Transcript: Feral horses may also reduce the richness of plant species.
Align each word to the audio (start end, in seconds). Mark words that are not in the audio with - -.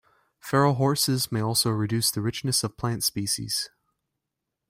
Feral 0.39 0.73
horses 0.73 1.31
may 1.31 1.41
also 1.43 1.69
reduce 1.69 2.09
the 2.09 2.21
richness 2.23 2.63
of 2.63 2.75
plant 2.75 3.03
species. 3.03 3.69